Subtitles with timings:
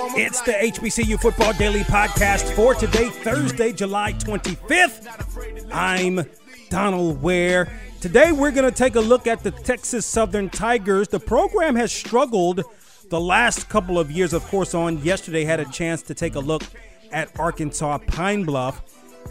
[0.00, 5.66] It's the HBCU Football Daily Podcast for today, Thursday, July 25th.
[5.72, 6.20] I'm
[6.70, 7.68] Donald Ware.
[8.00, 11.08] Today, we're going to take a look at the Texas Southern Tigers.
[11.08, 12.62] The program has struggled
[13.08, 14.32] the last couple of years.
[14.32, 16.62] Of course, on yesterday, had a chance to take a look
[17.10, 18.80] at Arkansas Pine Bluff.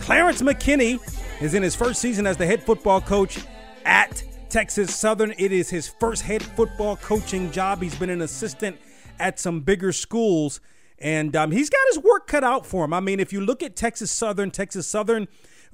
[0.00, 0.98] Clarence McKinney
[1.40, 3.38] is in his first season as the head football coach
[3.84, 5.32] at Texas Southern.
[5.38, 7.80] It is his first head football coaching job.
[7.80, 8.76] He's been an assistant
[9.18, 10.60] at some bigger schools,
[10.98, 12.92] and um, he's got his work cut out for him.
[12.92, 15.28] I mean, if you look at Texas Southern, Texas Southern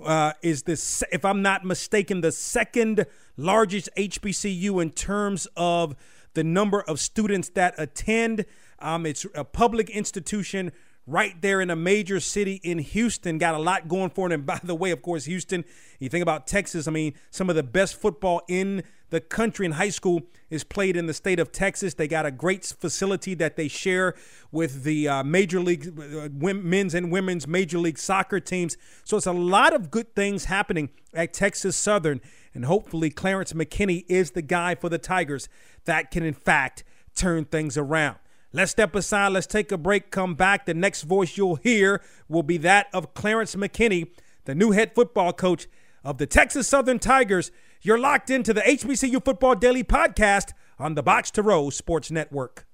[0.05, 3.07] uh, is this, if I'm not mistaken, the second
[3.37, 5.95] largest HBCU in terms of
[6.35, 8.45] the number of students that attend.
[8.79, 10.73] Um, it's a public institution
[11.06, 13.38] right there in a major city in Houston.
[13.38, 14.33] Got a lot going for it.
[14.33, 15.65] And by the way, of course, Houston,
[15.98, 19.73] you think about Texas, I mean, some of the best football in the country in
[19.73, 21.92] high school is played in the state of Texas.
[21.92, 24.14] They got a great facility that they share
[24.50, 28.78] with the uh, major league uh, men's and women's major league soccer teams.
[29.05, 32.22] So it's a lot of good things happening at Texas Southern.
[32.55, 35.48] And hopefully, Clarence McKinney is the guy for the Tigers
[35.84, 36.83] that can, in fact,
[37.14, 38.16] turn things around.
[38.53, 39.33] Let's step aside.
[39.33, 40.11] Let's take a break.
[40.11, 40.67] Come back.
[40.67, 44.11] The next voice you'll hear will be that of Clarence McKinney,
[44.44, 45.69] the new head football coach
[46.05, 47.50] of the Texas Southern Tigers.
[47.81, 52.67] You're locked into the HBCU Football Daily Podcast on the Box to Row Sports Network.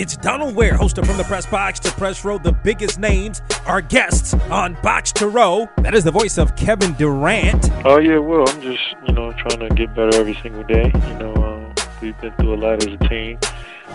[0.00, 2.38] It's Donald Ware, host of From the Press Box to Press Row.
[2.38, 5.68] The biggest names are guests on Box to Row.
[5.82, 7.70] That is the voice of Kevin Durant.
[7.84, 10.90] Oh yeah, well, I'm just you know trying to get better every single day.
[10.94, 13.38] You know, uh, we've been through a lot as a team,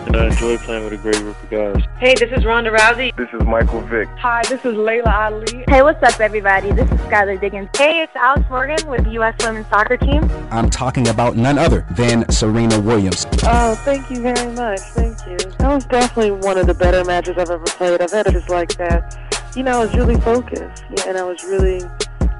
[0.06, 1.84] and I enjoy playing with a great group of guys.
[2.00, 3.16] Hey, this is Ronda Rousey.
[3.16, 4.08] This is Michael Vick.
[4.20, 5.64] Hi, this is Laila Ali.
[5.68, 6.72] Hey, what's up, everybody?
[6.72, 7.70] This is Skylar Diggins.
[7.76, 9.36] Hey, it's Alex Morgan with the U.S.
[9.44, 10.30] Women's Soccer Team.
[10.52, 13.26] I'm talking about none other than Serena Williams.
[13.44, 14.80] Oh, thank you very much.
[14.80, 15.38] Thank you.
[15.58, 18.02] That was definitely one of the better matches I've ever played.
[18.02, 19.54] I've had just like that.
[19.56, 21.82] You know, I was really focused, and I was really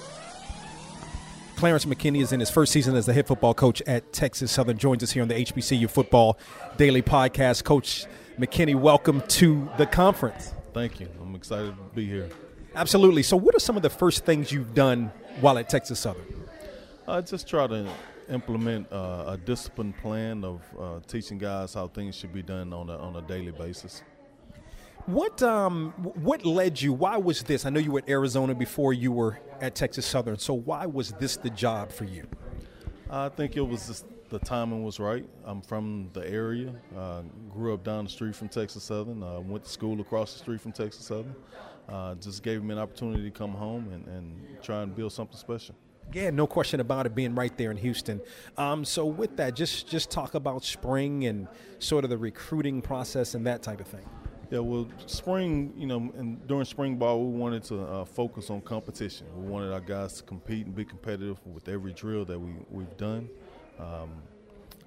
[1.55, 4.77] Clarence McKinney is in his first season as the head football coach at Texas Southern.
[4.77, 6.37] Joins us here on the HBCU Football
[6.77, 7.63] Daily Podcast.
[7.63, 8.05] Coach
[8.37, 10.53] McKinney, welcome to the conference.
[10.75, 11.09] Thank you.
[11.19, 12.29] I'm excited to be here.
[12.75, 13.23] Absolutely.
[13.23, 15.11] So, what are some of the first things you've done
[15.41, 16.39] while at Texas Southern?
[17.09, 17.89] I just try to
[18.29, 22.89] implement uh, a disciplined plan of uh, teaching guys how things should be done on
[22.89, 24.03] a, on a daily basis.
[25.07, 26.93] What um what led you?
[26.93, 27.65] Why was this?
[27.65, 30.37] I know you were at Arizona before you were at Texas Southern.
[30.37, 32.27] So why was this the job for you?
[33.09, 35.25] I think it was just the timing was right.
[35.45, 36.75] I'm from the area.
[36.95, 39.23] Uh, grew up down the street from Texas Southern.
[39.23, 41.35] Uh, went to school across the street from Texas Southern.
[41.87, 45.37] Uh, just gave me an opportunity to come home and, and try and build something
[45.37, 45.73] special.
[46.11, 48.19] Yeah, no question about it being right there in Houston.
[48.57, 51.47] Um, so with that, just just talk about spring and
[51.77, 54.05] sort of the recruiting process and that type of thing.
[54.49, 58.61] Yeah, well, spring, you know, and during spring ball, we wanted to uh, focus on
[58.61, 59.27] competition.
[59.35, 62.97] We wanted our guys to compete and be competitive with every drill that we we've
[62.97, 63.29] done.
[63.79, 64.09] Um,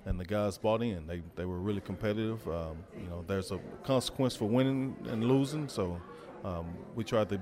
[0.04, 1.06] and the guys bought in.
[1.06, 2.44] They they were really competitive.
[2.48, 6.00] Um, you know, there's a consequence for winning and losing, so
[6.44, 6.66] um,
[6.96, 7.40] we tried to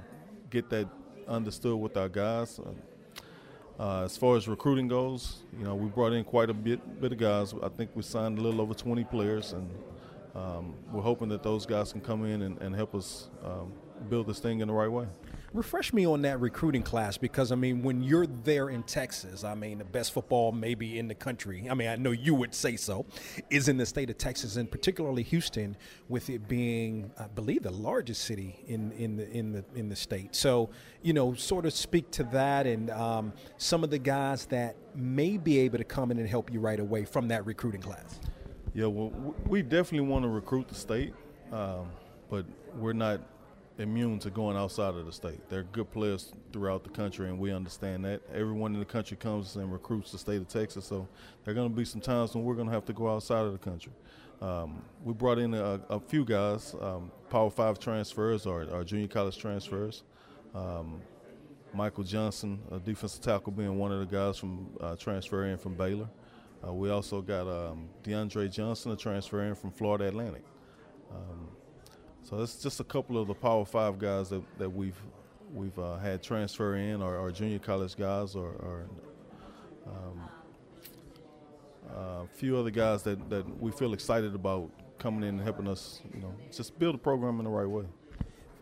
[0.50, 0.86] get that
[1.26, 2.58] understood with our guys.
[2.58, 2.72] Uh,
[3.80, 7.18] as far as recruiting goes, you know, we brought in quite a bit, bit of
[7.18, 7.54] guys.
[7.62, 9.70] I think we signed a little over 20 players, and
[10.34, 13.72] um, we're hoping that those guys can come in and, and help us um,
[14.10, 15.06] build this thing in the right way.
[15.52, 19.56] Refresh me on that recruiting class because I mean, when you're there in Texas, I
[19.56, 21.66] mean, the best football maybe in the country.
[21.68, 23.04] I mean, I know you would say so,
[23.50, 25.76] is in the state of Texas and particularly Houston,
[26.08, 29.96] with it being, I believe, the largest city in in the in the in the
[29.96, 30.36] state.
[30.36, 30.70] So,
[31.02, 35.36] you know, sort of speak to that and um, some of the guys that may
[35.36, 38.20] be able to come in and help you right away from that recruiting class.
[38.72, 41.12] Yeah, well, we definitely want to recruit the state,
[41.50, 41.90] um,
[42.28, 43.20] but we're not
[43.78, 45.40] immune to going outside of the state.
[45.48, 48.20] They're good players throughout the country, and we understand that.
[48.32, 51.08] Everyone in the country comes and recruits the state of Texas, so
[51.44, 53.44] there are going to be some times when we're going to have to go outside
[53.46, 53.92] of the country.
[54.42, 59.08] Um, we brought in a, a few guys, um, Power Five transfers or, or junior
[59.08, 60.02] college transfers.
[60.54, 61.00] Um,
[61.72, 65.74] Michael Johnson, a defensive tackle, being one of the guys from uh, transfer in from
[65.74, 66.08] Baylor.
[66.66, 70.42] Uh, we also got um, DeAndre Johnson, a transfer in from Florida Atlantic.
[71.10, 71.48] Um,
[72.22, 75.00] so that's just a couple of the Power Five guys that, that we've
[75.52, 78.86] we've uh, had transfer in, or, or, junior college guys, or, or
[79.86, 80.28] um,
[81.92, 85.66] uh, a few other guys that, that we feel excited about coming in and helping
[85.66, 87.84] us, you know, just build a program in the right way.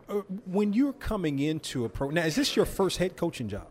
[0.07, 3.67] Uh, when you're coming into a program, now is this your first head coaching job?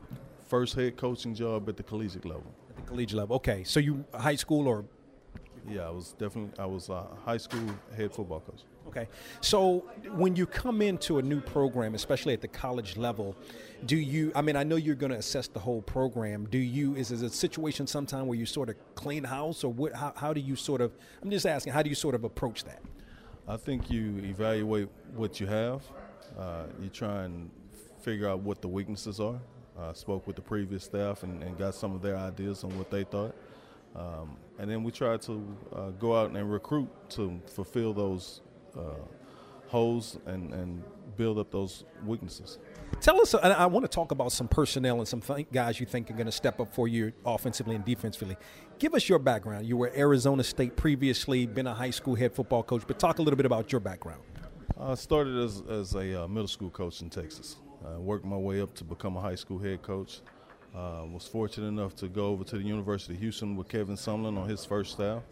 [0.47, 2.55] First head coaching job at the collegiate level.
[2.71, 3.65] At the collegiate level, okay.
[3.65, 4.85] So you high school or?
[5.69, 8.63] Yeah, I was definitely I was a high school head football coach.
[8.89, 9.09] Okay.
[9.43, 13.37] So when you come into a new program, especially at the college level,
[13.85, 16.47] do you, I mean, I know you're going to assess the whole program.
[16.47, 19.95] Do you, is it a situation sometime where you sort of clean house or what,
[19.95, 22.65] how, how do you sort of, I'm just asking, how do you sort of approach
[22.65, 22.83] that?
[23.47, 25.83] I think you evaluate what you have.
[26.39, 27.51] Uh, you try and
[28.01, 29.39] figure out what the weaknesses are.
[29.79, 32.91] I spoke with the previous staff and, and got some of their ideas on what
[32.91, 33.35] they thought.
[33.95, 38.41] Um, and then we try to uh, go out and recruit to fulfill those
[39.69, 40.83] holes and, and
[41.17, 42.59] build up those weaknesses.
[43.01, 46.11] Tell us, I want to talk about some personnel and some th- guys you think
[46.11, 48.37] are going to step up for you offensively and defensively.
[48.79, 49.67] Give us your background.
[49.67, 53.23] You were Arizona State previously, been a high school head football coach, but talk a
[53.23, 54.23] little bit about your background.
[54.81, 57.57] I started as, as a uh, middle school coach in Texas.
[57.87, 60.21] I worked my way up to become a high school head coach.
[60.75, 64.39] Uh, was fortunate enough to go over to the University of Houston with Kevin Sumlin
[64.39, 65.23] on his first staff.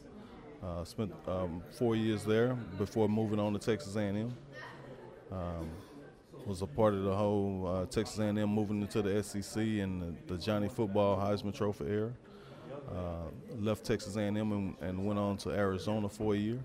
[0.63, 4.35] Uh, spent um, four years there before moving on to Texas A&M.
[5.31, 5.71] Um,
[6.47, 10.35] was a part of the whole uh, Texas A&M moving into the SEC and the,
[10.35, 12.13] the Johnny Football Heisman Trophy era.
[12.89, 13.31] Uh,
[13.61, 16.59] left Texas A&M and, and, went on to Arizona for a year,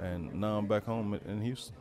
[0.00, 1.76] and now I'm back home in Houston.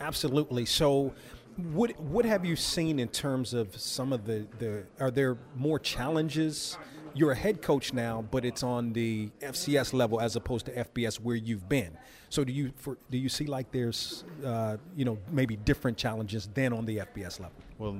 [0.00, 0.64] Absolutely.
[0.64, 1.12] So,
[1.56, 5.80] what what have you seen in terms of some of the, the are there more
[5.80, 6.78] challenges
[7.14, 11.16] you're a head coach now, but it's on the FCS level as opposed to FBS
[11.16, 11.96] where you've been.
[12.28, 16.48] So do you for, do you see like there's uh, you know maybe different challenges
[16.54, 17.56] than on the FBS level?
[17.78, 17.96] Well,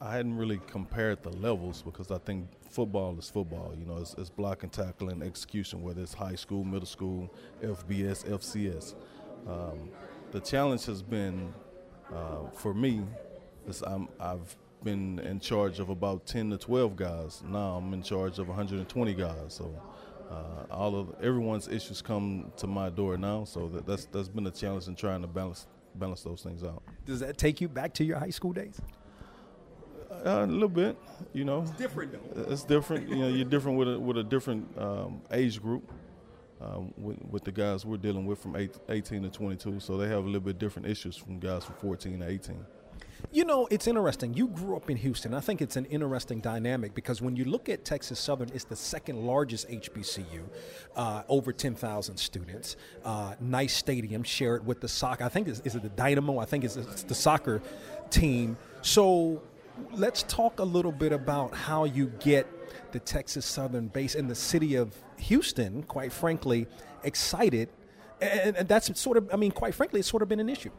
[0.00, 3.74] I hadn't really compared the levels because I think football is football.
[3.78, 7.32] You know, it's, it's block and tackle and execution, whether it's high school, middle school,
[7.62, 8.94] FBS, FCS.
[9.48, 9.90] Um,
[10.32, 11.54] the challenge has been
[12.12, 13.02] uh, for me.
[13.66, 17.42] Is I'm, I've been in charge of about 10 to 12 guys.
[17.46, 19.54] Now I'm in charge of 120 guys.
[19.54, 19.74] So
[20.30, 23.44] uh, all of everyone's issues come to my door now.
[23.44, 26.82] So that, that's that's been a challenge in trying to balance balance those things out.
[27.06, 28.80] Does that take you back to your high school days?
[30.10, 30.96] Uh, a little bit,
[31.32, 31.62] you know.
[31.62, 32.52] It's different though.
[32.52, 33.08] It's different.
[33.08, 35.90] you know, you're different with a with a different um, age group.
[36.60, 40.06] Um, with, with, the guys we're dealing with from eight, 18 to 22, so they
[40.06, 42.64] have a little bit different issues from guys from 14 to 18.
[43.32, 44.34] You know, it's interesting.
[44.34, 45.34] You grew up in Houston.
[45.34, 48.76] I think it's an interesting dynamic because when you look at Texas Southern, it's the
[48.76, 50.42] second largest HBCU,
[50.94, 52.76] uh, over 10,000 students.
[53.04, 55.24] Uh, nice stadium, share it with the soccer.
[55.24, 56.38] I think it's, is it the Dynamo?
[56.38, 57.60] I think it's, it's the soccer
[58.10, 58.56] team.
[58.82, 59.42] So
[59.92, 62.46] let's talk a little bit about how you get
[62.92, 66.66] the Texas Southern base in the city of Houston, quite frankly,
[67.02, 67.68] excited.
[68.20, 70.70] And, and that's sort of, I mean, quite frankly, it's sort of been an issue.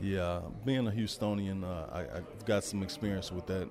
[0.00, 3.68] Yeah, being a Houstonian, uh, I, have got some experience with that.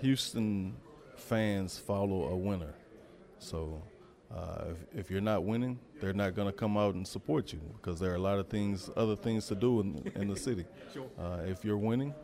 [0.00, 0.76] Houston
[1.16, 2.74] fans follow a winner,
[3.38, 3.82] so
[4.34, 7.60] uh, if, if, you're not winning, they're not going to come out and support you
[7.76, 10.64] because there are a lot of things, other things to do in, in the city.
[11.18, 12.14] Uh, if you're winning,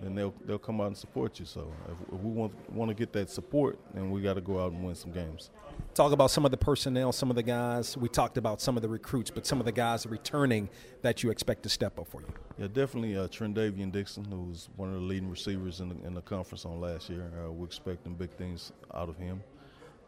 [0.00, 1.46] then they'll they'll come out and support you.
[1.46, 4.62] So if, if we want want to get that support, then we got to go
[4.62, 5.50] out and win some games.
[5.98, 7.96] Talk about some of the personnel, some of the guys.
[7.96, 10.68] We talked about some of the recruits, but some of the guys returning
[11.02, 12.28] that you expect to step up for you.
[12.56, 16.20] Yeah, definitely uh, Tren'Davian Dickson, who's one of the leading receivers in the, in the
[16.20, 17.28] conference on last year.
[17.44, 19.42] Uh, we're expecting big things out of him,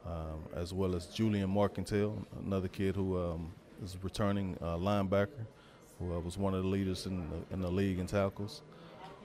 [0.06, 5.44] um, as well as Julian Markintel, another kid who um, is returning uh, linebacker,
[5.98, 8.62] who uh, was one of the leaders in the, in the league in tackles.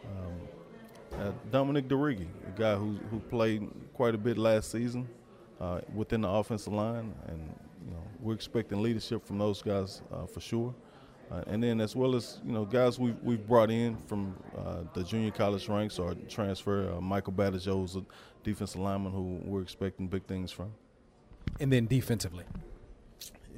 [0.04, 5.08] Um, uh, Dominic DeRiggi, a guy who, who played quite a bit last season
[5.60, 7.40] uh, within the offensive line, and
[7.86, 10.74] you know we're expecting leadership from those guys uh, for sure.
[11.32, 14.82] Uh, and then as well as you know guys we've, we've brought in from uh,
[14.94, 18.06] the junior college ranks or transfer, uh, Michael Badajoe is a
[18.44, 20.72] defensive lineman who we're expecting big things from.
[21.60, 22.44] And then defensively.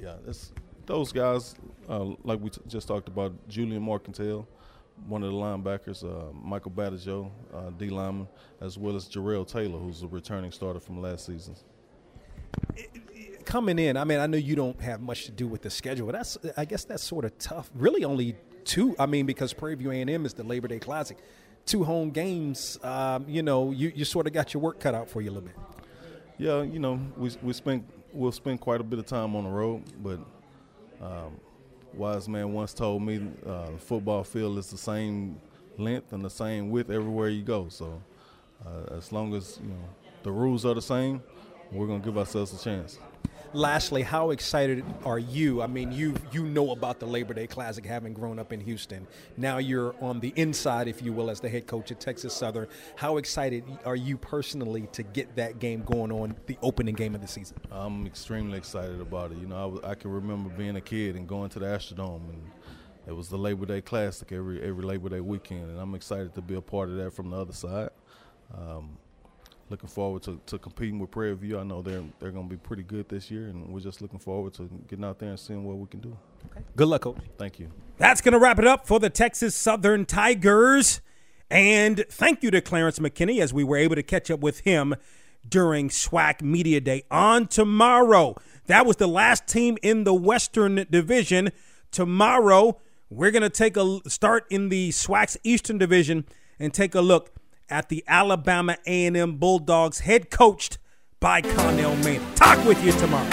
[0.00, 0.14] Yeah,
[0.86, 1.56] those guys,
[1.88, 4.46] like we t- just talked about, Julian Markintel,
[5.06, 8.28] one of the linebackers, uh, Michael Badajoe, uh, D lineman,
[8.60, 11.54] as well as Jarrell Taylor, who's a returning starter from last season.
[13.44, 16.06] Coming in, I mean, I know you don't have much to do with the schedule,
[16.06, 17.70] but that's I guess that's sort of tough.
[17.74, 18.94] Really, only two.
[18.98, 21.16] I mean, because Prairie View A&M is the Labor Day Classic,
[21.64, 22.78] two home games.
[22.82, 25.32] Um, you know, you, you sort of got your work cut out for you a
[25.32, 25.56] little bit.
[26.36, 29.50] Yeah, you know, we we spent we'll spend quite a bit of time on the
[29.50, 30.20] road, but
[31.00, 31.40] um,
[31.94, 35.40] wise man once told me uh, the football field is the same
[35.78, 37.68] length and the same width everywhere you go.
[37.68, 38.02] So
[38.66, 39.88] uh, as long as you know
[40.22, 41.22] the rules are the same,
[41.72, 42.98] we're gonna give ourselves a chance.
[43.54, 45.62] Lastly, how excited are you?
[45.62, 49.06] I mean, you you know about the Labor Day Classic, having grown up in Houston.
[49.38, 52.68] Now you're on the inside, if you will, as the head coach at Texas Southern.
[52.96, 57.22] How excited are you personally to get that game going on the opening game of
[57.22, 57.56] the season?
[57.70, 59.38] I'm extremely excited about it.
[59.38, 62.50] You know, I, I can remember being a kid and going to the Astrodome, and
[63.06, 66.42] it was the Labor Day Classic every every Labor Day weekend, and I'm excited to
[66.42, 67.88] be a part of that from the other side.
[68.54, 68.98] Um,
[69.70, 71.58] looking forward to, to competing with Prairie View.
[71.58, 74.18] I know they're they're going to be pretty good this year, and we're just looking
[74.18, 76.16] forward to getting out there and seeing what we can do.
[76.50, 76.64] Okay.
[76.76, 77.18] Good luck, coach.
[77.36, 77.70] Thank you.
[77.98, 81.00] That's going to wrap it up for the Texas Southern Tigers.
[81.50, 84.94] And thank you to Clarence McKinney as we were able to catch up with him
[85.48, 87.04] during SWAC Media Day.
[87.10, 91.50] On tomorrow, that was the last team in the Western Division.
[91.90, 96.26] Tomorrow, we're going to take a start in the SWAC's Eastern Division
[96.58, 97.32] and take a look
[97.70, 100.78] at the Alabama A&M Bulldogs, head coached
[101.20, 102.36] by Connell Maynard.
[102.36, 103.28] Talk with you tomorrow.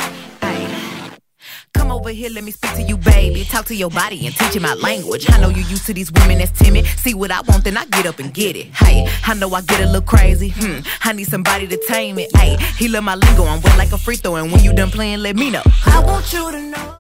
[1.76, 3.44] Come over here, let me speak to you, baby.
[3.44, 5.30] Talk to your body and teach you my language.
[5.30, 6.86] I know you used to these women that's timid.
[6.86, 8.68] See what I want, then I get up and get it.
[8.68, 10.50] Hey, I know I get a little crazy.
[10.56, 12.36] Hmm, I need somebody to tame it.
[12.36, 13.44] Hey, he love my lingo.
[13.44, 15.62] I'm wet like a free throw, and when you done playing, let me know.
[15.86, 16.94] I want you to know.